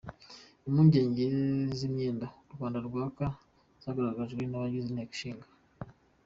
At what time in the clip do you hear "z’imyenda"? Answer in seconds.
1.77-2.27